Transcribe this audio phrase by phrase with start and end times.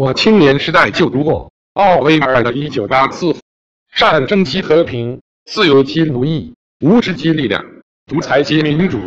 [0.00, 3.26] 我青年时代就读过奥威尔的《一九八四》，
[3.94, 7.62] 战争期和平，自由即奴役，无知即力量，
[8.06, 8.98] 独裁即民主。